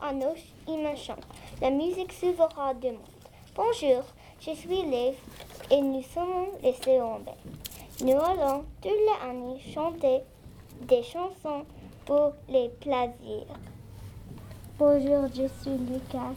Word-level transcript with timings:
à 0.00 0.12
nos 0.12 0.34
immersions. 0.68 1.16
La 1.60 1.70
musique 1.70 2.14
du 2.20 2.26
monde. 2.28 2.98
Bonjour, 3.56 4.04
je 4.40 4.52
suis 4.52 4.82
Liv 4.82 5.14
et 5.70 5.80
nous 5.80 6.02
sommes 6.02 6.48
les 6.62 6.74
Séombés. 6.74 7.32
Nous 8.02 8.12
allons 8.12 8.64
toute 8.80 8.92
l'année 9.06 9.60
chanter 9.74 10.20
des 10.82 11.02
chansons 11.02 11.64
pour 12.04 12.34
les 12.48 12.68
plaisirs. 12.80 13.46
Bonjour, 14.78 15.26
je 15.34 15.48
suis 15.60 15.76
Lucas 15.76 16.34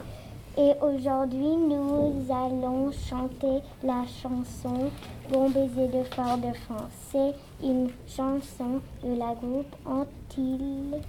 et 0.57 0.71
aujourd'hui 0.81 1.57
nous 1.57 2.25
allons 2.31 2.91
chanter 2.91 3.61
la 3.83 4.03
chanson 4.21 4.89
Bon 5.31 5.47
baiser 5.51 5.87
de 5.89 6.03
Fort 6.15 6.39
de 6.39 6.53
France. 6.53 6.91
C'est 7.11 7.35
une 7.63 7.91
chanson 8.07 8.81
de 9.03 9.13
la 9.13 9.35
groupe 9.35 9.75
Antilles, 9.85 11.01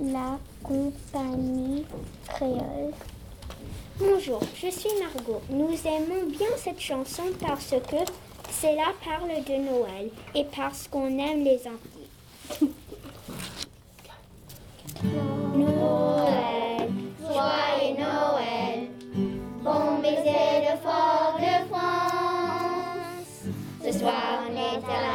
la 0.00 0.38
compagnie 0.62 1.84
créole. 2.28 2.92
Bonjour, 3.98 4.40
je 4.54 4.70
suis 4.70 4.90
Margot. 4.98 5.42
Nous 5.50 5.76
aimons 5.84 6.26
bien 6.28 6.48
cette 6.56 6.80
chanson 6.80 7.24
parce 7.40 7.70
que 7.70 7.96
cela 8.50 8.92
parle 9.04 9.44
de 9.44 9.56
Noël 9.56 10.10
et 10.34 10.44
parce 10.56 10.88
qu'on 10.88 11.18
aime 11.18 11.44
les 11.44 11.60
Antilles. 11.66 12.70
Noël, 15.54 16.88
joyeux 17.20 17.96
Noël, 17.98 18.88
bon 19.62 19.98
baiser 20.02 20.60
de 20.62 20.74
fort 20.82 21.36
de 21.38 21.54
France. 21.68 23.44
Ce 23.84 23.90
soir 23.98 24.38
est 24.50 24.84
à 24.84 25.00
la 25.02 25.09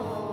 Oh. 0.00 0.28